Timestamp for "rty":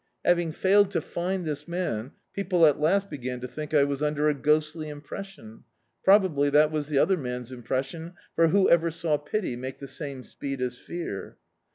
9.23-9.55